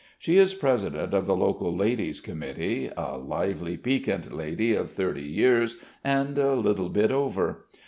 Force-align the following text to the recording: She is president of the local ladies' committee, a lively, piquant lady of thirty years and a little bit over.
She 0.17 0.39
is 0.39 0.55
president 0.55 1.13
of 1.13 1.27
the 1.27 1.35
local 1.35 1.75
ladies' 1.75 2.21
committee, 2.21 2.89
a 2.97 3.17
lively, 3.19 3.77
piquant 3.77 4.33
lady 4.35 4.73
of 4.73 4.89
thirty 4.89 5.21
years 5.21 5.77
and 6.03 6.39
a 6.39 6.55
little 6.55 6.89
bit 6.89 7.11
over. 7.11 7.65